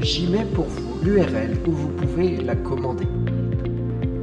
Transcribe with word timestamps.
j'y 0.00 0.26
mets 0.26 0.44
pour 0.44 0.66
vous 0.66 0.98
l'URL 1.02 1.58
où 1.66 1.72
vous 1.72 1.88
pouvez 1.88 2.36
la 2.36 2.56
commander. 2.56 3.06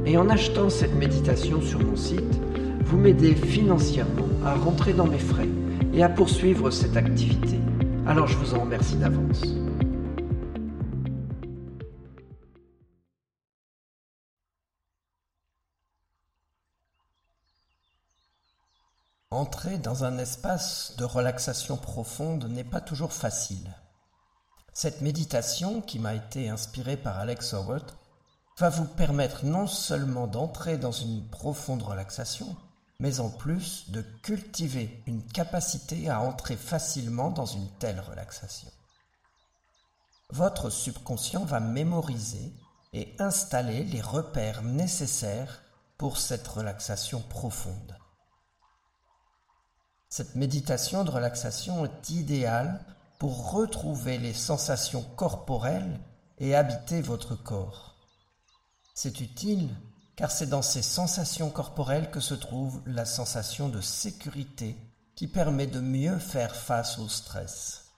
Et 0.06 0.16
en 0.16 0.28
achetant 0.28 0.68
cette 0.70 0.94
méditation 0.94 1.60
sur 1.60 1.80
mon 1.80 1.96
site, 1.96 2.40
vous 2.84 2.98
m'aidez 2.98 3.34
financièrement 3.34 4.28
à 4.44 4.54
rentrer 4.54 4.92
dans 4.92 5.06
mes 5.06 5.18
frais 5.18 5.48
et 5.92 6.02
à 6.02 6.08
poursuivre 6.08 6.70
cette 6.70 6.96
activité. 6.96 7.58
Alors 8.06 8.26
je 8.26 8.36
vous 8.36 8.54
en 8.54 8.60
remercie 8.60 8.96
d'avance. 8.96 9.42
Entrer 19.30 19.78
dans 19.78 20.04
un 20.04 20.18
espace 20.18 20.94
de 20.96 21.04
relaxation 21.04 21.76
profonde 21.76 22.48
n'est 22.50 22.62
pas 22.62 22.80
toujours 22.80 23.12
facile. 23.12 23.74
Cette 24.74 25.02
méditation, 25.02 25.80
qui 25.80 26.00
m'a 26.00 26.14
été 26.14 26.48
inspirée 26.48 26.96
par 26.96 27.16
Alex 27.18 27.54
Howard, 27.54 27.92
va 28.58 28.70
vous 28.70 28.86
permettre 28.86 29.44
non 29.44 29.68
seulement 29.68 30.26
d'entrer 30.26 30.78
dans 30.78 30.92
une 30.92 31.28
profonde 31.28 31.82
relaxation, 31.82 32.56
mais 32.98 33.20
en 33.20 33.30
plus 33.30 33.90
de 33.90 34.02
cultiver 34.02 35.02
une 35.06 35.24
capacité 35.24 36.10
à 36.10 36.20
entrer 36.20 36.56
facilement 36.56 37.30
dans 37.30 37.46
une 37.46 37.68
telle 37.78 38.00
relaxation. 38.00 38.68
Votre 40.30 40.70
subconscient 40.70 41.44
va 41.44 41.60
mémoriser 41.60 42.52
et 42.92 43.14
installer 43.20 43.84
les 43.84 44.00
repères 44.00 44.62
nécessaires 44.62 45.62
pour 45.98 46.18
cette 46.18 46.46
relaxation 46.48 47.20
profonde. 47.20 47.96
Cette 50.08 50.34
méditation 50.34 51.04
de 51.04 51.10
relaxation 51.10 51.84
est 51.84 52.10
idéale 52.10 52.84
pour 53.18 53.52
retrouver 53.52 54.18
les 54.18 54.34
sensations 54.34 55.02
corporelles 55.16 56.00
et 56.38 56.54
habiter 56.54 57.00
votre 57.00 57.36
corps. 57.36 57.96
C'est 58.94 59.20
utile 59.20 59.74
car 60.16 60.30
c'est 60.30 60.46
dans 60.46 60.62
ces 60.62 60.82
sensations 60.82 61.50
corporelles 61.50 62.10
que 62.10 62.20
se 62.20 62.34
trouve 62.34 62.82
la 62.86 63.04
sensation 63.04 63.68
de 63.68 63.80
sécurité 63.80 64.76
qui 65.16 65.26
permet 65.26 65.66
de 65.66 65.80
mieux 65.80 66.18
faire 66.18 66.54
face 66.54 66.98
au 66.98 67.08
stress. 67.08 67.92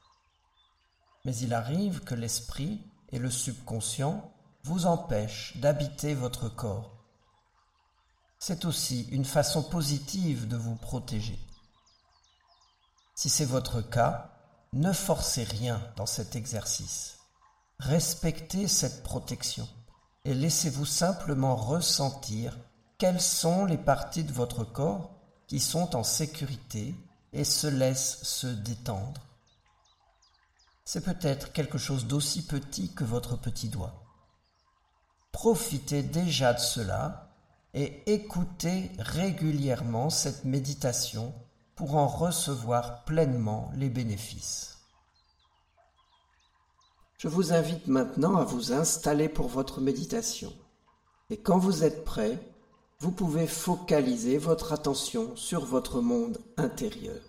Mais 1.24 1.36
il 1.36 1.52
arrive 1.52 2.00
que 2.00 2.14
l'esprit 2.14 2.80
et 3.10 3.18
le 3.18 3.30
subconscient 3.30 4.32
vous 4.62 4.86
empêchent 4.86 5.56
d'habiter 5.58 6.14
votre 6.14 6.48
corps. 6.48 7.04
C'est 8.38 8.64
aussi 8.64 9.02
une 9.10 9.24
façon 9.24 9.62
positive 9.62 10.48
de 10.48 10.56
vous 10.56 10.76
protéger. 10.76 11.38
Si 13.14 13.28
c'est 13.28 13.44
votre 13.46 13.80
cas, 13.80 14.35
ne 14.76 14.92
forcez 14.92 15.44
rien 15.44 15.80
dans 15.96 16.04
cet 16.04 16.36
exercice. 16.36 17.16
Respectez 17.78 18.68
cette 18.68 19.02
protection 19.02 19.66
et 20.26 20.34
laissez-vous 20.34 20.84
simplement 20.84 21.56
ressentir 21.56 22.58
quelles 22.98 23.20
sont 23.20 23.64
les 23.64 23.78
parties 23.78 24.24
de 24.24 24.32
votre 24.32 24.64
corps 24.64 25.10
qui 25.46 25.60
sont 25.60 25.96
en 25.96 26.04
sécurité 26.04 26.94
et 27.32 27.44
se 27.44 27.66
laissent 27.66 28.22
se 28.22 28.46
détendre. 28.46 29.22
C'est 30.84 31.04
peut-être 31.04 31.52
quelque 31.52 31.78
chose 31.78 32.06
d'aussi 32.06 32.46
petit 32.46 32.92
que 32.92 33.04
votre 33.04 33.36
petit 33.36 33.68
doigt. 33.68 34.04
Profitez 35.32 36.02
déjà 36.02 36.52
de 36.52 36.60
cela 36.60 37.30
et 37.72 38.02
écoutez 38.12 38.92
régulièrement 38.98 40.10
cette 40.10 40.44
méditation 40.44 41.34
pour 41.76 41.96
en 41.96 42.08
recevoir 42.08 43.04
pleinement 43.04 43.70
les 43.76 43.90
bénéfices. 43.90 44.78
Je 47.18 47.28
vous 47.28 47.52
invite 47.52 47.86
maintenant 47.86 48.36
à 48.36 48.44
vous 48.44 48.72
installer 48.72 49.28
pour 49.28 49.48
votre 49.48 49.80
méditation. 49.80 50.52
Et 51.30 51.38
quand 51.38 51.58
vous 51.58 51.84
êtes 51.84 52.04
prêt, 52.04 52.38
vous 53.00 53.10
pouvez 53.10 53.46
focaliser 53.46 54.38
votre 54.38 54.72
attention 54.72 55.36
sur 55.36 55.64
votre 55.64 56.00
monde 56.00 56.38
intérieur. 56.56 57.20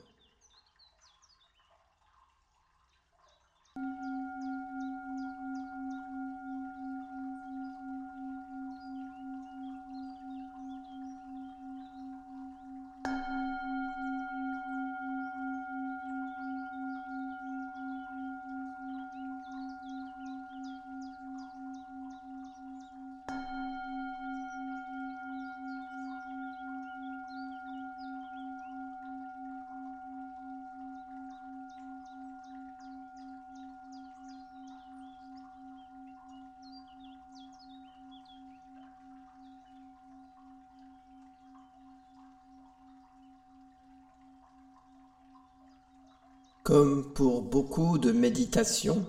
Comme 46.68 47.14
pour 47.14 47.44
beaucoup 47.44 47.98
de 47.98 48.12
méditations, 48.12 49.06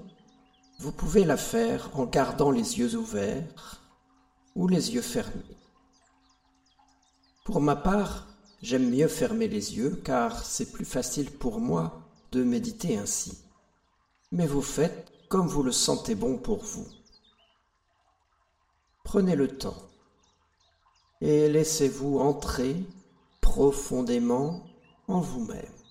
vous 0.79 0.93
pouvez 0.93 1.25
la 1.25 1.37
faire 1.37 1.91
en 1.99 2.07
gardant 2.07 2.53
les 2.53 2.79
yeux 2.79 2.95
ouverts 2.95 3.83
ou 4.55 4.69
les 4.69 4.95
yeux 4.95 5.03
fermés. 5.03 5.59
Pour 7.45 7.61
ma 7.61 7.75
part, 7.75 8.29
j'aime 8.63 8.89
mieux 8.89 9.09
fermer 9.09 9.49
les 9.49 9.77
yeux 9.77 10.01
car 10.05 10.45
c'est 10.45 10.71
plus 10.71 10.85
facile 10.85 11.33
pour 11.33 11.59
moi 11.59 12.01
de 12.31 12.45
méditer 12.45 12.97
ainsi. 12.97 13.37
Mais 14.31 14.47
vous 14.47 14.63
faites 14.63 15.11
comme 15.29 15.49
vous 15.49 15.65
le 15.65 15.73
sentez 15.73 16.15
bon 16.15 16.39
pour 16.39 16.63
vous. 16.63 16.87
Prenez 19.03 19.35
le 19.35 19.49
temps 19.49 19.83
et 21.21 21.49
laissez-vous 21.49 22.21
entrer 22.21 22.77
profondément 23.41 24.63
en 25.09 25.19
vous-même. 25.19 25.88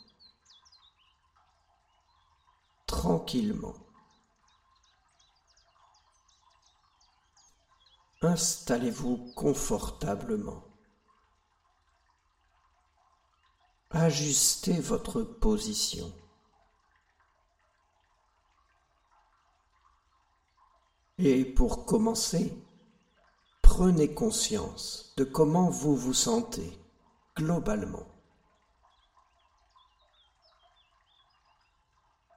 Tranquillement. 2.88 3.76
Installez-vous 8.22 9.34
confortablement. 9.36 10.64
Ajustez 13.92 14.80
votre 14.80 15.22
position. 15.22 16.12
Et 21.20 21.46
pour 21.46 21.86
commencer, 21.86 22.54
prenez 23.62 24.14
conscience 24.14 25.14
de 25.18 25.24
comment 25.24 25.70
vous 25.70 25.96
vous 25.96 26.14
sentez 26.14 26.78
globalement. 27.36 28.17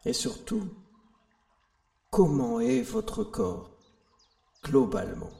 Et 0.04 0.12
surtout, 0.12 0.68
comment 2.10 2.58
est 2.60 2.80
votre 2.80 3.22
corps 3.22 3.70
globalement? 4.62 5.30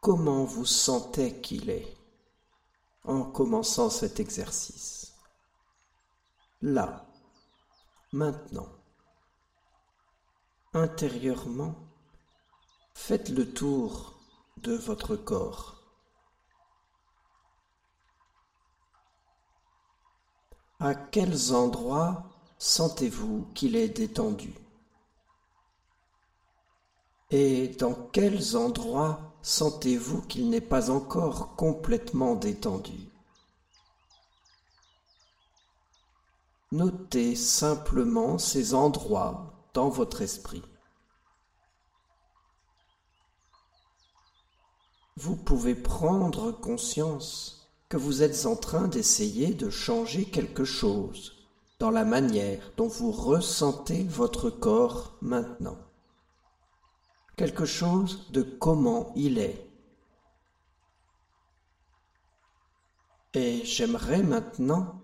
Comment 0.00 0.44
vous 0.44 0.66
sentez 0.66 1.40
qu'il 1.40 1.70
est 1.70 1.96
en 3.04 3.24
commençant 3.24 3.90
cet 3.90 4.20
exercice? 4.20 5.14
Là, 6.62 7.06
maintenant, 8.12 8.68
intérieurement, 10.72 11.74
faites 12.94 13.28
le 13.28 13.52
tour 13.52 14.14
de 14.58 14.74
votre 14.74 15.16
corps. 15.16 15.73
À 20.80 20.94
quels 20.94 21.54
endroits 21.54 22.24
sentez-vous 22.58 23.46
qu'il 23.54 23.76
est 23.76 23.88
détendu? 23.88 24.52
Et 27.30 27.68
dans 27.68 27.94
quels 27.94 28.56
endroits 28.56 29.20
sentez-vous 29.42 30.22
qu'il 30.22 30.50
n'est 30.50 30.60
pas 30.60 30.90
encore 30.90 31.56
complètement 31.56 32.34
détendu? 32.34 33.08
Notez 36.72 37.36
simplement 37.36 38.36
ces 38.36 38.74
endroits 38.74 39.52
dans 39.74 39.88
votre 39.88 40.22
esprit. 40.22 40.62
Vous 45.16 45.36
pouvez 45.36 45.76
prendre 45.76 46.50
conscience 46.50 47.63
que 47.88 47.96
vous 47.96 48.22
êtes 48.22 48.46
en 48.46 48.56
train 48.56 48.88
d'essayer 48.88 49.54
de 49.54 49.70
changer 49.70 50.24
quelque 50.24 50.64
chose 50.64 51.46
dans 51.78 51.90
la 51.90 52.04
manière 52.04 52.72
dont 52.76 52.88
vous 52.88 53.12
ressentez 53.12 54.04
votre 54.04 54.50
corps 54.50 55.16
maintenant 55.20 55.76
quelque 57.36 57.64
chose 57.64 58.30
de 58.30 58.42
comment 58.42 59.12
il 59.16 59.38
est. 59.38 59.68
Et 63.34 63.64
j'aimerais 63.64 64.22
maintenant 64.22 65.00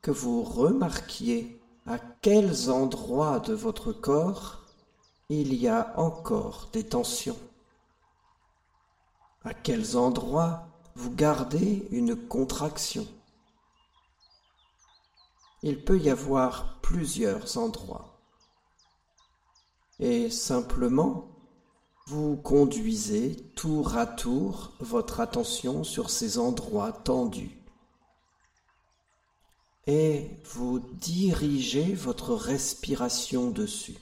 que 0.00 0.10
vous 0.10 0.42
remarquiez 0.42 1.60
à 1.86 1.98
quels 1.98 2.70
endroits 2.70 3.40
de 3.40 3.52
votre 3.52 3.92
corps 3.92 4.62
il 5.28 5.54
y 5.54 5.68
a 5.68 5.92
encore 5.98 6.68
des 6.72 6.84
tensions, 6.84 7.38
à 9.44 9.52
quels 9.52 9.96
endroits 9.96 10.68
vous 10.94 11.10
gardez 11.10 11.86
une 11.90 12.16
contraction. 12.16 13.06
Il 15.62 15.84
peut 15.84 15.98
y 15.98 16.10
avoir 16.10 16.80
plusieurs 16.80 17.56
endroits. 17.58 18.20
Et 19.98 20.30
simplement, 20.30 21.28
vous 22.06 22.36
conduisez 22.36 23.36
tour 23.56 23.96
à 23.96 24.06
tour 24.06 24.72
votre 24.80 25.20
attention 25.20 25.84
sur 25.84 26.10
ces 26.10 26.38
endroits 26.38 26.92
tendus 26.92 27.64
et 29.86 30.30
vous 30.44 30.78
dirigez 30.78 31.94
votre 31.94 32.34
respiration 32.34 33.50
dessus. 33.50 33.98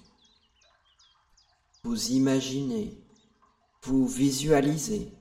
Vous 1.83 2.11
imaginez, 2.11 3.03
vous 3.83 4.07
visualisez 4.07 5.13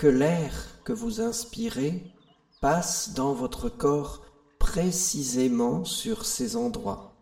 que 0.00 0.06
l'air 0.06 0.82
que 0.82 0.94
vous 0.94 1.20
inspirez 1.20 2.10
passe 2.62 3.12
dans 3.12 3.34
votre 3.34 3.68
corps 3.68 4.24
précisément 4.58 5.84
sur 5.84 6.24
ces 6.24 6.56
endroits 6.56 7.12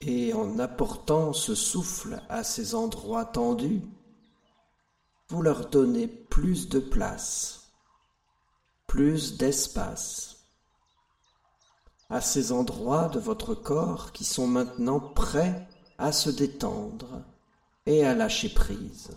et 0.00 0.34
en 0.34 0.58
apportant 0.58 1.32
ce 1.32 1.54
souffle 1.54 2.20
à 2.28 2.42
ces 2.42 2.74
endroits 2.74 3.24
tendus, 3.24 3.82
vous 5.28 5.42
leur 5.42 5.70
donnez 5.70 6.08
plus 6.08 6.68
de 6.68 6.80
place, 6.80 7.70
plus 8.88 9.36
d'espace 9.36 10.48
à 12.10 12.20
ces 12.20 12.50
endroits 12.50 13.08
de 13.10 13.20
votre 13.20 13.54
corps 13.54 14.10
qui 14.10 14.24
sont 14.24 14.48
maintenant 14.48 14.98
prêts 14.98 15.68
à 15.98 16.10
se 16.10 16.30
détendre 16.30 17.22
et 17.86 18.04
à 18.04 18.12
lâcher 18.12 18.48
prise. 18.48 19.12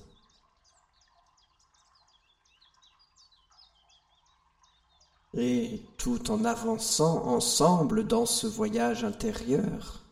Et 5.36 5.84
tout 5.98 6.32
en 6.32 6.44
avançant 6.44 7.26
ensemble 7.28 8.08
dans 8.08 8.26
ce 8.26 8.48
voyage 8.48 9.04
intérieur, 9.04 10.04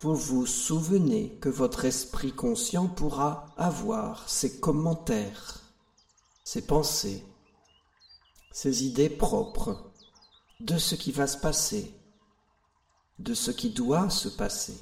vous 0.00 0.14
vous 0.14 0.46
souvenez 0.46 1.36
que 1.40 1.48
votre 1.48 1.84
esprit 1.84 2.32
conscient 2.32 2.86
pourra 2.86 3.46
avoir 3.56 4.28
ses 4.28 4.58
commentaires, 4.60 5.60
ses 6.44 6.66
pensées, 6.66 7.24
ses 8.52 8.84
idées 8.84 9.10
propres 9.10 9.90
de 10.60 10.78
ce 10.78 10.94
qui 10.94 11.12
va 11.12 11.26
se 11.26 11.38
passer, 11.38 11.94
de 13.18 13.34
ce 13.34 13.50
qui 13.50 13.70
doit 13.70 14.08
se 14.08 14.28
passer. 14.28 14.78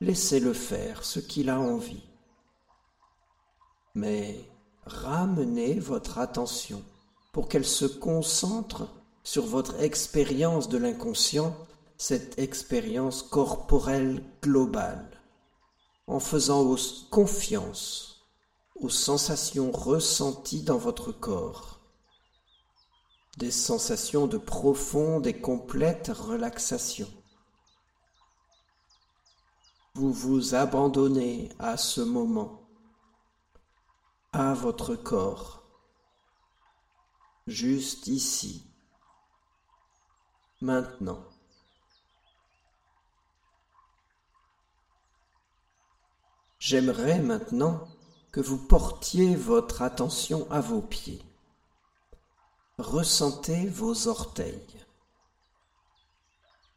Laissez-le 0.00 0.52
faire 0.52 1.04
ce 1.04 1.20
qu'il 1.20 1.50
a 1.50 1.60
envie. 1.60 2.02
Mais 3.94 4.50
ramenez 4.86 5.78
votre 5.78 6.18
attention 6.18 6.82
pour 7.32 7.48
qu'elle 7.48 7.66
se 7.66 7.84
concentre 7.84 8.88
sur 9.22 9.46
votre 9.46 9.80
expérience 9.80 10.68
de 10.68 10.78
l'inconscient 10.78 11.56
cette 12.00 12.38
expérience 12.38 13.22
corporelle 13.22 14.24
globale, 14.42 15.20
en 16.06 16.18
faisant 16.18 16.74
confiance 17.10 18.26
aux 18.74 18.88
sensations 18.88 19.70
ressenties 19.70 20.62
dans 20.62 20.78
votre 20.78 21.12
corps, 21.12 21.80
des 23.36 23.50
sensations 23.50 24.26
de 24.26 24.38
profonde 24.38 25.26
et 25.26 25.38
complète 25.40 26.08
relaxation. 26.08 27.08
Vous 29.94 30.12
vous 30.12 30.54
abandonnez 30.54 31.50
à 31.58 31.76
ce 31.76 32.00
moment, 32.00 32.66
à 34.32 34.54
votre 34.54 34.94
corps, 34.94 35.59
juste 37.46 38.06
ici, 38.06 38.66
maintenant. 40.60 41.24
J'aimerais 46.58 47.18
maintenant 47.20 47.88
que 48.32 48.40
vous 48.40 48.58
portiez 48.58 49.34
votre 49.34 49.82
attention 49.82 50.46
à 50.50 50.60
vos 50.60 50.82
pieds. 50.82 51.22
Ressentez 52.78 53.66
vos 53.66 54.08
orteils. 54.08 54.66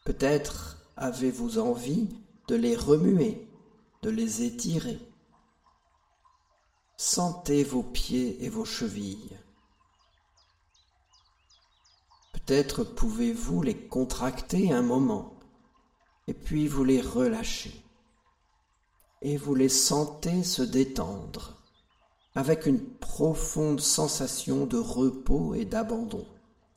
Peut-être 0.04 0.78
avez-vous 0.98 1.60
envie 1.60 2.10
de 2.48 2.56
les 2.56 2.76
remuer, 2.76 3.48
de 4.02 4.10
les 4.10 4.44
étirer. 4.44 5.00
Sentez 6.98 7.64
vos 7.64 7.84
pieds 7.84 8.44
et 8.44 8.50
vos 8.50 8.66
chevilles. 8.66 9.38
Peut-être 12.46 12.84
pouvez-vous 12.84 13.62
les 13.62 13.88
contracter 13.88 14.72
un 14.74 14.82
moment 14.82 15.40
et 16.28 16.34
puis 16.34 16.68
vous 16.68 16.84
les 16.84 17.02
relâcher 17.02 17.84
et 19.22 19.38
vous 19.38 19.56
les 19.56 19.70
sentez 19.70 20.44
se 20.44 20.62
détendre 20.62 21.62
avec 22.36 22.66
une 22.66 22.84
profonde 22.84 23.80
sensation 23.80 24.66
de 24.66 24.78
repos 24.78 25.54
et 25.54 25.66
d'abandon 25.66 26.28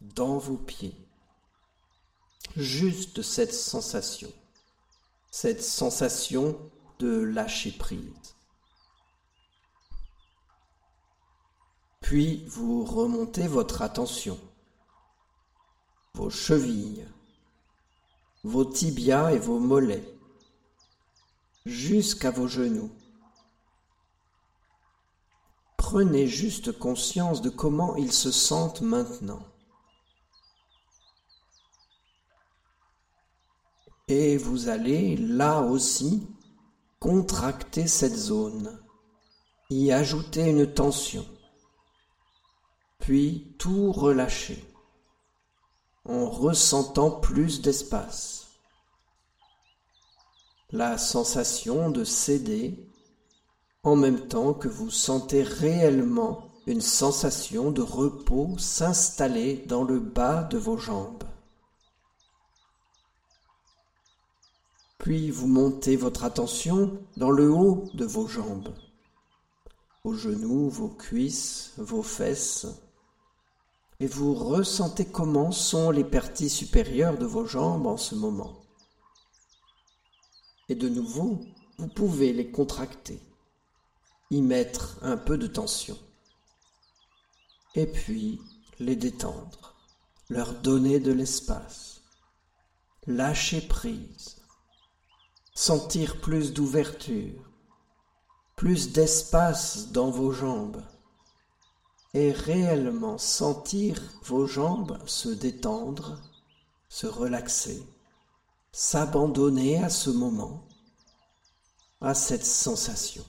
dans 0.01 0.39
vos 0.39 0.57
pieds. 0.57 0.95
Juste 2.57 3.23
cette 3.23 3.53
sensation, 3.53 4.33
cette 5.31 5.63
sensation 5.63 6.57
de 7.01 7.19
lâcher 7.19 7.73
prise. 7.73 8.37
Puis 12.01 12.45
vous 12.47 12.85
remontez 12.85 13.49
votre 13.49 13.83
attention, 13.83 14.39
vos 16.17 16.31
chevilles, 16.31 17.07
vos 18.43 18.65
tibias 18.65 19.33
et 19.33 19.39
vos 19.39 19.59
mollets, 19.59 20.19
jusqu'à 21.67 22.31
vos 22.31 22.49
genoux. 22.49 22.91
Prenez 25.77 26.27
juste 26.27 26.73
conscience 26.79 27.43
de 27.43 27.51
comment 27.51 27.97
ils 27.97 28.13
se 28.13 28.33
sentent 28.33 28.81
maintenant. 28.81 29.43
Et 34.09 34.39
vous 34.39 34.71
allez 34.71 35.19
là 35.19 35.61
aussi 35.61 36.27
contracter 36.99 37.87
cette 37.87 38.17
zone, 38.17 38.81
y 39.69 39.93
ajouter 39.93 40.49
une 40.49 40.73
tension, 40.73 41.27
puis 43.01 43.55
tout 43.59 43.93
relâcher 43.93 44.65
en 46.09 46.29
ressentant 46.29 47.11
plus 47.11 47.61
d'espace. 47.61 48.47
La 50.73 50.99
sensation 50.99 51.91
de 51.91 52.05
céder 52.05 52.87
en 53.83 53.95
même 53.97 54.27
temps 54.27 54.53
que 54.53 54.69
vous 54.69 54.91
sentez 54.91 55.43
réellement 55.43 56.51
une 56.67 56.81
sensation 56.81 57.71
de 57.71 57.83
repos 57.83 58.59
s'installer 58.59 59.65
dans 59.67 59.85
le 59.85 60.01
bas 60.01 60.43
de 60.43 60.59
vos 60.59 60.77
jambes. 60.77 61.23
Puis 64.99 65.31
vous 65.31 65.47
montez 65.47 65.95
votre 65.95 66.25
attention 66.25 66.99
dans 67.17 67.31
le 67.31 67.49
haut 67.49 67.85
de 67.95 68.05
vos 68.05 68.27
jambes, 68.27 68.75
vos 70.03 70.15
genoux, 70.15 70.69
vos 70.69 70.89
cuisses, 70.89 71.73
vos 71.77 72.03
fesses, 72.03 72.67
et 74.01 74.07
vous 74.07 74.35
ressentez 74.35 75.07
comment 75.07 75.53
sont 75.53 75.91
les 75.91 76.05
parties 76.05 76.51
supérieures 76.51 77.19
de 77.19 77.27
vos 77.27 77.47
jambes 77.47 77.87
en 77.87 77.97
ce 77.97 78.15
moment? 78.15 78.63
Et 80.69 80.75
de 80.75 80.89
nouveau, 80.89 81.41
vous 81.79 81.89
pouvez 81.89 82.33
les 82.33 82.51
contracter 82.51 83.21
y 84.31 84.43
mettre 84.43 84.99
un 85.03 85.17
peu 85.17 85.39
de 85.39 85.47
tension. 85.47 85.97
Et 87.75 87.87
puis 87.87 88.41
les 88.79 88.97
détendre, 88.97 89.77
leur 90.29 90.53
donner 90.61 90.99
de 90.99 91.13
l'espace, 91.13 92.03
lâcher 93.07 93.61
prise, 93.61 94.37
sentir 95.55 96.21
plus 96.21 96.53
d'ouverture, 96.53 97.51
plus 98.57 98.93
d'espace 98.93 99.93
dans 99.93 100.11
vos 100.11 100.33
jambes 100.33 100.83
et 102.17 102.33
réellement 102.33 103.19
sentir 103.19 104.01
vos 104.23 104.47
jambes 104.47 104.99
se 105.07 105.29
détendre, 105.29 106.19
se 106.89 107.07
relaxer, 107.07 107.87
s'abandonner 108.73 109.85
à 109.85 109.91
ce 109.91 110.09
moment, 110.09 110.67
à 112.01 112.15
cette 112.15 112.47
sensation. 112.47 113.23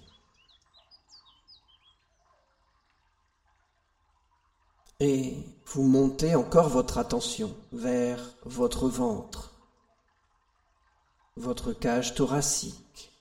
Et 5.02 5.36
vous 5.66 5.84
montez 5.84 6.36
encore 6.36 6.70
votre 6.70 6.98
attention 6.98 7.54
vers 7.74 8.22
votre 8.46 8.88
ventre, 8.88 9.54
votre 11.36 11.74
cage 11.74 12.16
thoracique, 12.16 13.12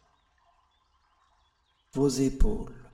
vos 1.93 2.09
épaules, 2.09 2.86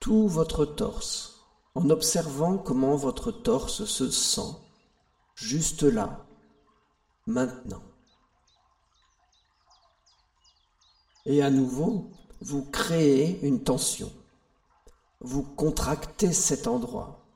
tout 0.00 0.28
votre 0.28 0.64
torse, 0.64 1.44
en 1.74 1.90
observant 1.90 2.58
comment 2.58 2.96
votre 2.96 3.30
torse 3.30 3.84
se 3.84 4.10
sent. 4.10 4.56
Juste 5.34 5.82
là, 5.82 6.26
maintenant. 7.26 7.82
Et 11.26 11.42
à 11.42 11.50
nouveau, 11.50 12.10
vous 12.40 12.64
créez 12.64 13.40
une 13.46 13.62
tension. 13.62 14.10
Vous 15.20 15.42
contractez 15.42 16.32
cet 16.32 16.66
endroit. 16.66 17.26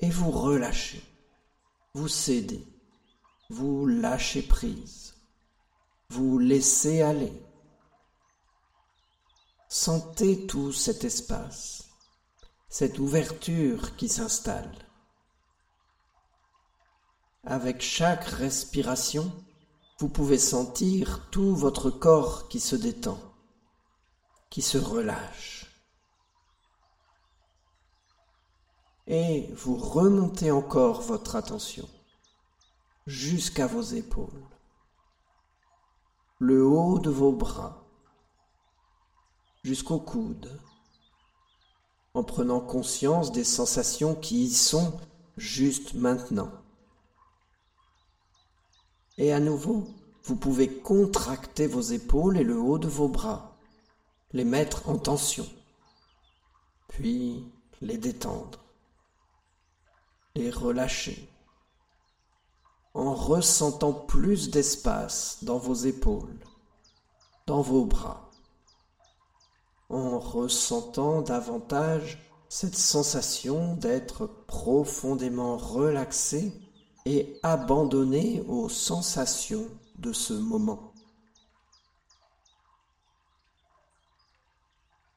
Et 0.00 0.10
vous 0.10 0.30
relâchez, 0.30 1.02
vous 1.94 2.08
cédez, 2.08 2.66
vous 3.50 3.86
lâchez 3.86 4.42
prise, 4.42 5.14
vous 6.08 6.38
laissez 6.38 7.02
aller. 7.02 7.32
Sentez 9.70 10.46
tout 10.46 10.72
cet 10.72 11.04
espace, 11.04 11.84
cette 12.68 12.98
ouverture 12.98 13.96
qui 13.96 14.10
s'installe. 14.10 14.70
Avec 17.44 17.80
chaque 17.80 18.24
respiration, 18.24 19.32
vous 19.98 20.10
pouvez 20.10 20.38
sentir 20.38 21.30
tout 21.30 21.56
votre 21.56 21.88
corps 21.88 22.48
qui 22.48 22.60
se 22.60 22.76
détend, 22.76 23.18
qui 24.50 24.60
se 24.60 24.76
relâche. 24.76 25.70
et 29.10 29.52
vous 29.54 29.76
remontez 29.76 30.52
encore 30.52 31.02
votre 31.02 31.34
attention 31.34 31.88
jusqu'à 33.08 33.66
vos 33.66 33.82
épaules, 33.82 34.46
le 36.38 36.64
haut 36.64 37.00
de 37.00 37.10
vos 37.10 37.32
bras, 37.32 37.79
jusqu'au 39.62 39.98
coude, 39.98 40.50
en 42.14 42.24
prenant 42.24 42.60
conscience 42.60 43.32
des 43.32 43.44
sensations 43.44 44.14
qui 44.14 44.44
y 44.44 44.50
sont 44.52 44.98
juste 45.36 45.94
maintenant. 45.94 46.50
Et 49.18 49.32
à 49.32 49.40
nouveau, 49.40 49.86
vous 50.24 50.36
pouvez 50.36 50.68
contracter 50.68 51.66
vos 51.66 51.80
épaules 51.80 52.38
et 52.38 52.44
le 52.44 52.58
haut 52.58 52.78
de 52.78 52.88
vos 52.88 53.08
bras, 53.08 53.56
les 54.32 54.44
mettre 54.44 54.88
en 54.88 54.98
tension, 54.98 55.46
puis 56.88 57.44
les 57.80 57.98
détendre 57.98 58.60
les 60.36 60.50
relâcher 60.50 61.28
en 62.94 63.14
ressentant 63.14 63.92
plus 63.92 64.50
d'espace 64.50 65.38
dans 65.42 65.58
vos 65.58 65.74
épaules, 65.74 66.38
dans 67.46 67.62
vos 67.62 67.84
bras, 67.84 68.29
en 69.90 70.18
ressentant 70.18 71.20
davantage 71.22 72.18
cette 72.48 72.76
sensation 72.76 73.74
d'être 73.76 74.26
profondément 74.26 75.56
relaxé 75.56 76.52
et 77.06 77.38
abandonné 77.42 78.42
aux 78.48 78.68
sensations 78.68 79.68
de 79.98 80.12
ce 80.12 80.32
moment. 80.32 80.92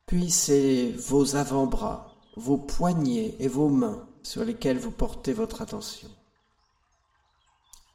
Puis 0.05 0.29
c'est 0.29 0.91
vos 0.91 1.35
avant-bras, 1.35 2.15
vos 2.35 2.57
poignets 2.57 3.35
et 3.39 3.47
vos 3.47 3.69
mains 3.69 4.07
sur 4.21 4.45
lesquels 4.45 4.77
vous 4.77 4.91
portez 4.91 5.33
votre 5.33 5.61
attention. 5.61 6.09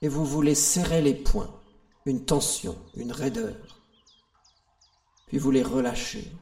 Et 0.03 0.09
vous 0.09 0.25
voulez 0.25 0.55
serrer 0.55 1.01
les 1.01 1.15
poings, 1.15 1.53
une 2.07 2.25
tension, 2.25 2.77
une 2.95 3.13
raideur. 3.13 3.55
Puis 5.27 5.39
vous 5.39 5.51
les 5.51 5.63
relâchez 5.63 6.33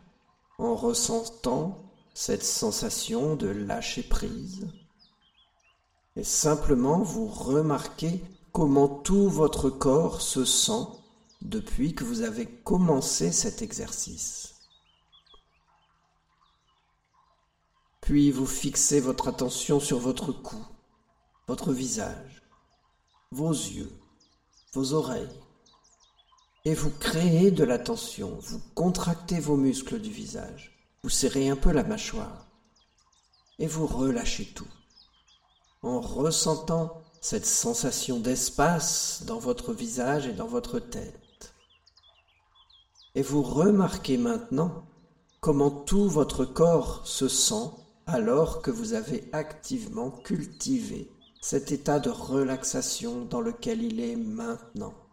en 0.59 0.75
ressentant 0.75 1.93
cette 2.15 2.45
sensation 2.45 3.37
de 3.37 3.49
lâcher 3.49 4.03
prise. 4.03 4.67
Et 6.17 6.25
simplement 6.25 7.03
vous 7.03 7.27
remarquez 7.27 8.23
comment 8.53 8.89
tout 8.89 9.29
votre 9.29 9.69
corps 9.69 10.23
se 10.23 10.45
sent 10.45 10.87
depuis 11.43 11.95
que 11.95 12.05
vous 12.05 12.23
avez 12.23 12.47
commencé 12.47 13.33
cet 13.33 13.61
exercice. 13.61 14.55
Puis 18.01 18.31
vous 18.31 18.47
fixez 18.47 19.01
votre 19.01 19.29
attention 19.29 19.81
sur 19.81 19.99
votre 19.99 20.33
cou, 20.33 20.65
votre 21.49 21.73
visage, 21.73 22.43
vos 23.31 23.51
yeux, 23.51 23.93
vos 24.73 24.95
oreilles. 24.95 25.41
Et 26.67 26.75
vous 26.75 26.91
créez 26.91 27.53
de 27.53 27.63
la 27.63 27.79
tension, 27.79 28.37
vous 28.41 28.61
contractez 28.75 29.39
vos 29.39 29.57
muscles 29.57 30.01
du 30.01 30.11
visage, 30.11 30.77
vous 31.05 31.09
serrez 31.09 31.49
un 31.49 31.55
peu 31.55 31.71
la 31.71 31.85
mâchoire 31.85 32.49
et 33.61 33.69
vous 33.69 33.87
relâchez 33.87 34.47
tout 34.47 34.67
en 35.85 36.01
ressentant 36.01 37.01
cette 37.21 37.47
sensation 37.47 38.19
d'espace 38.19 39.23
dans 39.27 39.39
votre 39.39 39.73
visage 39.73 40.27
et 40.27 40.33
dans 40.33 40.49
votre 40.49 40.81
tête. 40.81 41.55
Et 43.15 43.23
vous 43.23 43.45
remarquez 43.45 44.19
maintenant 44.19 44.89
comment 45.41 45.71
tout 45.71 46.09
votre 46.09 46.45
corps 46.45 47.07
se 47.07 47.29
sent 47.29 47.71
alors 48.07 48.61
que 48.61 48.73
vous 48.73 48.93
avez 48.93 49.29
activement 49.33 50.11
cultivé 50.11 51.13
cet 51.41 51.71
état 51.71 52.01
de 52.01 52.11
relaxation 52.11 53.25
dans 53.25 53.41
lequel 53.41 53.85
il 53.85 54.01
est 54.01 54.17
maintenant. 54.17 55.06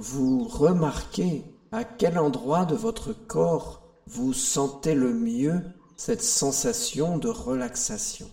Vous 0.00 0.48
remarquez 0.48 1.44
à 1.72 1.84
quel 1.84 2.18
endroit 2.18 2.64
de 2.64 2.74
votre 2.74 3.12
corps 3.12 3.82
vous 4.06 4.32
sentez 4.32 4.94
le 4.94 5.12
mieux 5.12 5.62
cette 5.98 6.22
sensation 6.22 7.18
de 7.18 7.28
relaxation. 7.28 8.30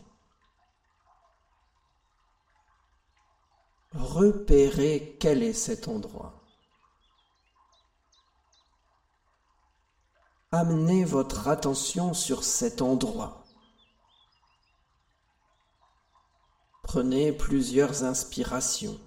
repérez 3.93 5.17
quel 5.19 5.43
est 5.43 5.51
cet 5.51 5.89
endroit. 5.89 6.41
Amenez 10.53 11.03
votre 11.03 11.49
attention 11.49 12.13
sur 12.13 12.45
cet 12.45 12.81
endroit. 12.81 13.43
Prenez 16.83 17.33
plusieurs 17.33 18.05
inspirations 18.05 18.97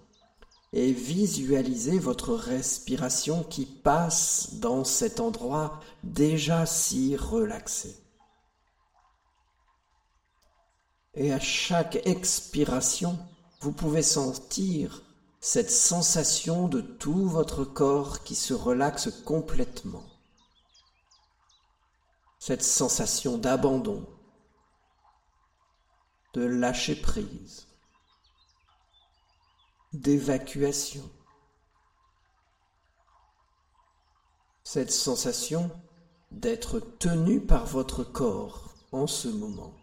et 0.72 0.92
visualisez 0.92 1.98
votre 1.98 2.34
respiration 2.34 3.42
qui 3.42 3.66
passe 3.66 4.54
dans 4.54 4.84
cet 4.84 5.18
endroit 5.18 5.80
déjà 6.04 6.64
si 6.64 7.16
relaxé. 7.16 7.96
Et 11.14 11.32
à 11.32 11.40
chaque 11.40 12.06
expiration, 12.06 13.18
vous 13.60 13.72
pouvez 13.72 14.02
sentir 14.02 15.02
cette 15.40 15.70
sensation 15.70 16.68
de 16.68 16.80
tout 16.80 17.26
votre 17.26 17.64
corps 17.64 18.22
qui 18.22 18.36
se 18.36 18.54
relaxe 18.54 19.10
complètement. 19.24 20.04
Cette 22.38 22.62
sensation 22.62 23.38
d'abandon, 23.38 24.06
de 26.34 26.44
lâcher 26.44 26.94
prise 26.94 27.69
d'évacuation. 29.92 31.09
Cette 34.62 34.92
sensation 34.92 35.70
d'être 36.30 36.78
tenu 36.78 37.40
par 37.40 37.66
votre 37.66 38.04
corps 38.04 38.75
en 38.92 39.06
ce 39.06 39.28
moment. 39.28 39.75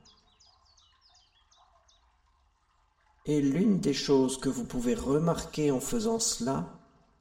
Et 3.25 3.41
l'une 3.41 3.79
des 3.79 3.93
choses 3.93 4.39
que 4.39 4.47
vous 4.47 4.63
pouvez 4.63 4.95
remarquer 4.95 5.71
en 5.71 5.81
faisant 5.81 6.19
cela, 6.19 6.79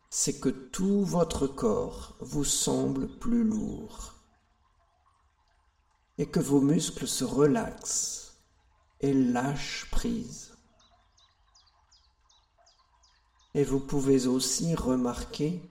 c'est 0.08 0.38
que 0.38 0.48
tout 0.48 1.04
votre 1.04 1.48
corps 1.48 2.16
vous 2.20 2.44
semble 2.44 3.08
plus 3.18 3.42
lourd 3.42 4.14
et 6.18 6.26
que 6.26 6.38
vos 6.38 6.60
muscles 6.60 7.08
se 7.08 7.24
relaxent 7.24 8.38
et 9.00 9.12
lâchent 9.12 9.90
prise. 9.90 10.55
Et 13.56 13.64
vous 13.64 13.80
pouvez 13.80 14.26
aussi 14.26 14.74
remarquer 14.74 15.62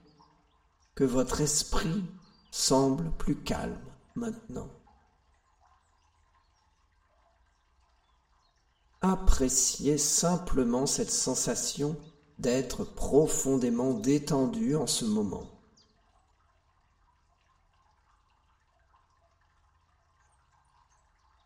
que 0.96 1.04
votre 1.04 1.40
esprit 1.40 2.04
semble 2.50 3.12
plus 3.12 3.36
calme 3.36 3.78
maintenant. 4.16 4.68
Appréciez 9.02 9.98
simplement 9.98 10.86
cette 10.86 11.12
sensation 11.12 11.96
d'être 12.40 12.82
profondément 12.82 13.94
détendu 13.94 14.74
en 14.74 14.88
ce 14.88 15.04
moment. 15.04 15.46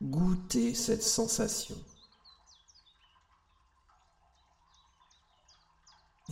Goûtez 0.01 0.73
cette 0.73 1.03
sensation. 1.03 1.77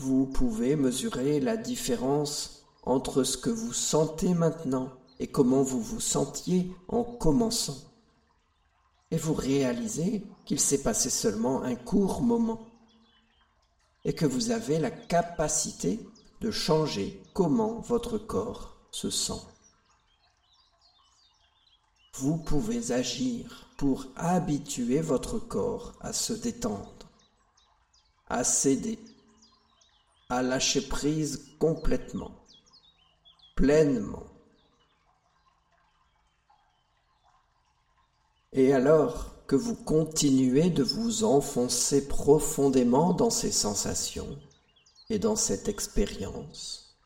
Vous 0.00 0.26
pouvez 0.26 0.76
mesurer 0.76 1.40
la 1.40 1.56
différence 1.56 2.62
entre 2.84 3.24
ce 3.24 3.36
que 3.36 3.50
vous 3.50 3.72
sentez 3.72 4.32
maintenant 4.32 4.92
et 5.18 5.26
comment 5.26 5.64
vous 5.64 5.82
vous 5.82 5.98
sentiez 5.98 6.72
en 6.86 7.02
commençant. 7.02 7.78
Et 9.10 9.16
vous 9.16 9.34
réalisez 9.34 10.22
qu'il 10.44 10.60
s'est 10.60 10.84
passé 10.84 11.10
seulement 11.10 11.62
un 11.62 11.74
court 11.74 12.22
moment 12.22 12.68
et 14.04 14.12
que 14.12 14.24
vous 14.24 14.52
avez 14.52 14.78
la 14.78 14.92
capacité 14.92 15.98
de 16.40 16.52
changer 16.52 17.20
comment 17.34 17.80
votre 17.80 18.18
corps 18.18 18.76
se 18.92 19.10
sent. 19.10 19.42
Vous 22.14 22.36
pouvez 22.36 22.92
agir 22.92 23.68
pour 23.76 24.06
habituer 24.14 25.00
votre 25.00 25.40
corps 25.40 25.94
à 26.00 26.12
se 26.12 26.34
détendre, 26.34 27.10
à 28.28 28.44
céder 28.44 29.00
à 30.30 30.42
lâcher 30.42 30.82
prise 30.82 31.54
complètement, 31.58 32.32
pleinement. 33.56 34.26
Et 38.52 38.74
alors 38.74 39.46
que 39.46 39.56
vous 39.56 39.74
continuez 39.74 40.68
de 40.68 40.82
vous 40.82 41.24
enfoncer 41.24 42.08
profondément 42.08 43.14
dans 43.14 43.30
ces 43.30 43.50
sensations 43.50 44.38
et 45.08 45.18
dans 45.18 45.36
cette 45.36 45.66
expérience, 45.66 46.98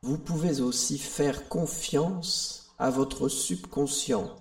vous 0.00 0.16
pouvez 0.16 0.62
aussi 0.62 0.96
faire 0.96 1.46
confiance 1.46 2.72
à 2.78 2.88
votre 2.88 3.28
subconscient 3.28 4.34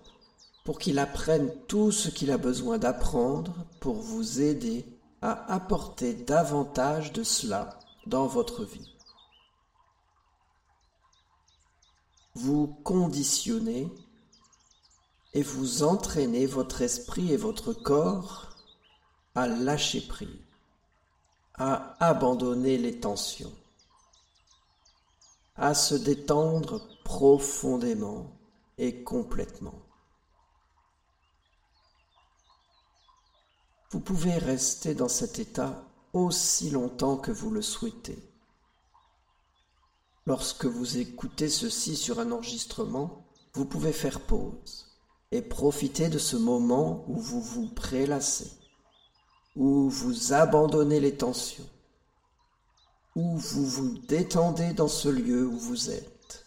pour 0.63 0.79
qu'il 0.79 0.99
apprenne 0.99 1.51
tout 1.67 1.91
ce 1.91 2.07
qu'il 2.07 2.31
a 2.31 2.37
besoin 2.37 2.77
d'apprendre 2.77 3.53
pour 3.81 3.95
vous 3.95 4.39
aider 4.39 4.85
à 5.21 5.53
apporter 5.53 6.13
davantage 6.13 7.11
de 7.11 7.23
cela 7.23 7.77
dans 8.05 8.27
votre 8.27 8.63
vie. 8.63 8.95
Vous 12.35 12.67
conditionnez 12.83 13.87
et 15.33 15.41
vous 15.41 15.83
entraînez 15.83 16.45
votre 16.45 16.81
esprit 16.81 17.31
et 17.33 17.37
votre 17.37 17.73
corps 17.73 18.49
à 19.35 19.47
lâcher 19.47 20.01
prise, 20.01 20.29
à 21.55 21.95
abandonner 22.03 22.77
les 22.77 22.99
tensions, 22.99 23.53
à 25.55 25.73
se 25.73 25.95
détendre 25.95 26.81
profondément 27.03 28.37
et 28.77 29.03
complètement. 29.03 29.79
Vous 33.91 33.99
pouvez 33.99 34.37
rester 34.37 34.93
dans 34.93 35.09
cet 35.09 35.39
état 35.39 35.83
aussi 36.13 36.69
longtemps 36.69 37.17
que 37.17 37.31
vous 37.31 37.51
le 37.51 37.61
souhaitez. 37.61 38.17
Lorsque 40.25 40.65
vous 40.65 40.97
écoutez 40.97 41.49
ceci 41.49 41.95
sur 41.95 42.19
un 42.19 42.31
enregistrement, 42.31 43.25
vous 43.53 43.65
pouvez 43.65 43.93
faire 43.93 44.19
pause 44.21 44.85
et 45.31 45.41
profiter 45.41 46.09
de 46.09 46.17
ce 46.17 46.35
moment 46.35 47.03
où 47.07 47.19
vous 47.19 47.41
vous 47.41 47.67
prélassez, 47.67 48.51
où 49.55 49.89
vous 49.89 50.33
abandonnez 50.33 50.99
les 50.99 51.15
tensions, 51.15 51.67
où 53.15 53.37
vous 53.37 53.65
vous 53.65 53.97
détendez 54.07 54.73
dans 54.73 54.87
ce 54.87 55.09
lieu 55.09 55.45
où 55.47 55.57
vous 55.57 55.89
êtes. 55.89 56.45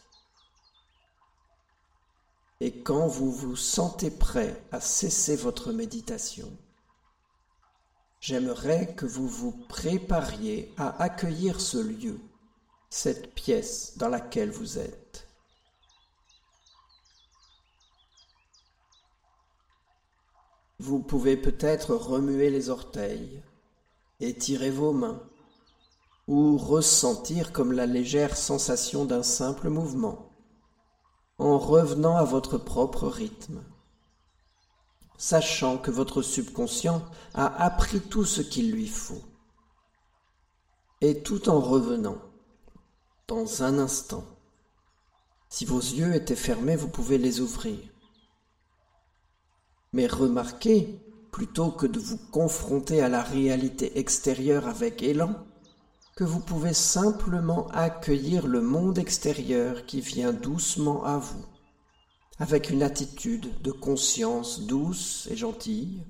Et 2.61 2.83
quand 2.83 3.09
vous 3.09 3.33
vous 3.33 3.57
sentez 3.57 4.11
prêt 4.11 4.65
à 4.71 4.81
cesser 4.81 5.35
votre 5.35 5.73
méditation, 5.73 6.49
J'aimerais 8.23 8.95
que 8.95 9.05
vous 9.05 9.27
vous 9.27 9.51
prépariez 9.51 10.73
à 10.77 11.03
accueillir 11.03 11.61
ce 11.61 11.79
lieu, 11.79 12.21
cette 12.89 13.35
pièce 13.35 13.99
dans 13.99 14.07
laquelle 14.07 14.53
vous 14.53 14.79
êtes. 14.79 15.27
Vous 20.79 21.01
pouvez 21.01 21.37
peut-être 21.37 21.97
remuer 21.97 22.49
les 22.49 22.71
orteils, 22.71 23.43
étirer 24.21 24.71
vos 24.71 24.93
mains, 24.93 25.21
ou 26.29 26.57
ressentir 26.59 27.51
comme 27.51 27.73
la 27.73 27.87
légère 27.87 28.37
sensation 28.37 29.05
d'un 29.05 29.25
simple 29.25 29.69
mouvement, 29.69 30.31
en 31.39 31.59
revenant 31.59 32.17
à 32.17 32.23
votre 32.23 32.57
propre 32.57 33.09
rythme 33.09 33.65
sachant 35.23 35.79
que 35.79 35.93
votre 35.93 36.21
subconscient 36.21 37.01
a 37.33 37.65
appris 37.65 38.01
tout 38.01 38.25
ce 38.25 38.43
qu'il 38.43 38.73
lui 38.73 38.89
faut. 38.89 39.23
Et 41.01 41.23
tout 41.23 41.49
en 41.49 41.61
revenant, 41.61 42.19
dans 43.29 43.63
un 43.63 43.79
instant, 43.79 44.25
si 45.49 45.65
vos 45.65 45.79
yeux 45.79 46.17
étaient 46.17 46.35
fermés, 46.35 46.75
vous 46.75 46.89
pouvez 46.89 47.19
les 47.19 47.41
ouvrir. 47.41 47.79
Mais 49.93 50.09
remarquez, 50.09 51.01
plutôt 51.31 51.71
que 51.71 51.87
de 51.87 52.01
vous 52.01 52.19
confronter 52.33 53.01
à 53.01 53.09
la 53.09 53.23
réalité 53.23 54.01
extérieure 54.01 54.67
avec 54.67 55.05
élan, 55.05 55.37
que 56.17 56.25
vous 56.25 56.41
pouvez 56.41 56.75
simplement 56.75 57.69
accueillir 57.69 58.49
le 58.49 58.61
monde 58.61 58.99
extérieur 58.99 59.87
qui 59.87 60.01
vient 60.01 60.33
doucement 60.33 61.05
à 61.05 61.19
vous 61.19 61.47
avec 62.43 62.71
une 62.71 62.83
attitude 62.83 63.63
de 63.63 63.71
conscience 63.71 64.63
douce 64.63 65.29
et 65.31 65.37
gentille, 65.37 66.03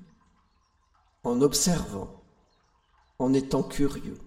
en 1.23 1.43
observant, 1.43 2.09
en 3.19 3.35
étant 3.35 3.61
curieux. 3.61 4.17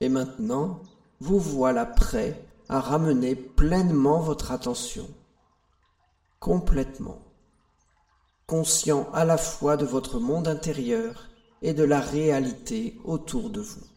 Et 0.00 0.08
maintenant, 0.08 0.82
vous 1.20 1.38
voilà 1.38 1.86
prêt 1.86 2.44
à 2.68 2.80
ramener 2.80 3.36
pleinement 3.36 4.18
votre 4.18 4.50
attention, 4.50 5.08
complètement, 6.40 7.22
conscient 8.48 9.08
à 9.12 9.24
la 9.24 9.38
fois 9.38 9.76
de 9.76 9.86
votre 9.86 10.18
monde 10.18 10.48
intérieur 10.48 11.28
et 11.62 11.72
de 11.72 11.84
la 11.84 12.00
réalité 12.00 12.98
autour 13.04 13.50
de 13.50 13.60
vous. 13.60 13.93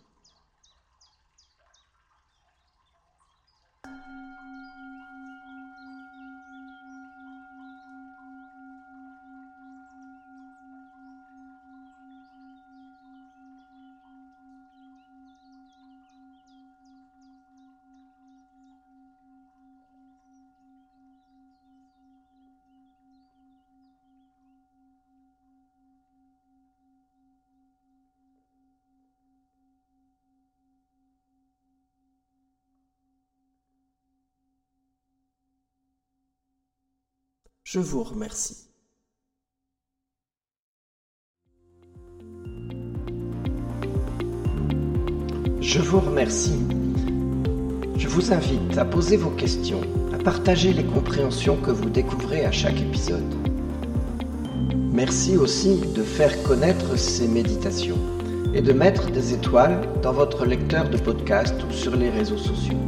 Je 37.69 37.81
vous 37.81 38.01
remercie. 38.01 38.69
Je 45.59 45.79
vous 45.81 45.99
remercie. 45.99 46.61
Je 47.97 48.07
vous 48.07 48.31
invite 48.31 48.77
à 48.77 48.85
poser 48.85 49.17
vos 49.17 49.31
questions, 49.31 49.81
à 50.13 50.17
partager 50.17 50.71
les 50.71 50.85
compréhensions 50.85 51.57
que 51.57 51.71
vous 51.71 51.89
découvrez 51.89 52.45
à 52.45 52.53
chaque 52.53 52.79
épisode. 52.79 53.35
Merci 54.93 55.35
aussi 55.35 55.81
de 55.93 56.03
faire 56.03 56.41
connaître 56.43 56.97
ces 56.97 57.27
méditations 57.27 57.99
et 58.53 58.61
de 58.61 58.71
mettre 58.71 59.11
des 59.11 59.33
étoiles 59.33 59.81
dans 60.01 60.13
votre 60.13 60.45
lecteur 60.45 60.89
de 60.89 60.97
podcast 60.97 61.53
ou 61.69 61.73
sur 61.73 61.97
les 61.97 62.11
réseaux 62.11 62.37
sociaux. 62.37 62.79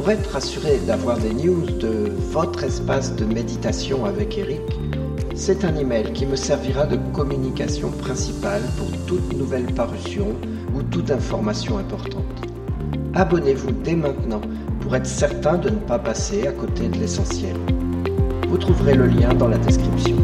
Pour 0.00 0.10
être 0.10 0.34
assuré 0.34 0.78
d'avoir 0.86 1.18
des 1.18 1.34
news 1.34 1.66
de 1.78 2.10
votre 2.32 2.64
espace 2.64 3.14
de 3.16 3.26
méditation 3.26 4.06
avec 4.06 4.38
Eric, 4.38 4.62
c'est 5.34 5.62
un 5.62 5.76
email 5.76 6.14
qui 6.14 6.24
me 6.24 6.36
servira 6.36 6.86
de 6.86 6.96
communication 7.12 7.90
principale 7.90 8.62
pour 8.78 8.88
toute 9.04 9.36
nouvelle 9.36 9.66
parution 9.74 10.28
ou 10.74 10.82
toute 10.84 11.10
information 11.10 11.76
importante. 11.76 12.24
Abonnez-vous 13.12 13.72
dès 13.72 13.94
maintenant 13.94 14.40
pour 14.80 14.96
être 14.96 15.04
certain 15.04 15.58
de 15.58 15.68
ne 15.68 15.76
pas 15.76 15.98
passer 15.98 16.46
à 16.46 16.52
côté 16.52 16.88
de 16.88 16.96
l'essentiel. 16.96 17.56
Vous 18.48 18.56
trouverez 18.56 18.94
le 18.94 19.06
lien 19.06 19.34
dans 19.34 19.48
la 19.48 19.58
description. 19.58 20.16